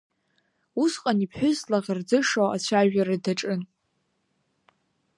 [0.83, 3.61] Усҟан иԥҳәыс длаӷырӡышо ацәажәара даҿын.